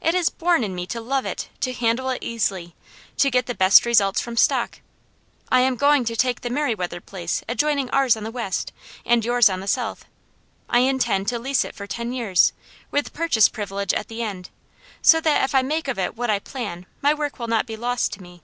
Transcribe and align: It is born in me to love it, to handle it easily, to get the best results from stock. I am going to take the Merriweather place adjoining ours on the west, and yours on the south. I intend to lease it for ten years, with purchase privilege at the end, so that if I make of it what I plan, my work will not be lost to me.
It 0.00 0.14
is 0.14 0.30
born 0.30 0.64
in 0.64 0.74
me 0.74 0.86
to 0.86 1.02
love 1.02 1.26
it, 1.26 1.50
to 1.60 1.74
handle 1.74 2.08
it 2.08 2.22
easily, 2.24 2.74
to 3.18 3.30
get 3.30 3.44
the 3.44 3.54
best 3.54 3.84
results 3.84 4.22
from 4.22 4.34
stock. 4.34 4.80
I 5.50 5.60
am 5.60 5.76
going 5.76 6.06
to 6.06 6.16
take 6.16 6.40
the 6.40 6.48
Merriweather 6.48 6.98
place 7.02 7.42
adjoining 7.46 7.90
ours 7.90 8.16
on 8.16 8.24
the 8.24 8.30
west, 8.30 8.72
and 9.04 9.22
yours 9.22 9.50
on 9.50 9.60
the 9.60 9.66
south. 9.66 10.06
I 10.66 10.78
intend 10.78 11.28
to 11.28 11.38
lease 11.38 11.62
it 11.62 11.74
for 11.74 11.86
ten 11.86 12.14
years, 12.14 12.54
with 12.90 13.12
purchase 13.12 13.50
privilege 13.50 13.92
at 13.92 14.08
the 14.08 14.22
end, 14.22 14.48
so 15.02 15.20
that 15.20 15.44
if 15.44 15.54
I 15.54 15.60
make 15.60 15.88
of 15.88 15.98
it 15.98 16.16
what 16.16 16.30
I 16.30 16.38
plan, 16.38 16.86
my 17.02 17.12
work 17.12 17.38
will 17.38 17.46
not 17.48 17.66
be 17.66 17.76
lost 17.76 18.12
to 18.14 18.22
me. 18.22 18.40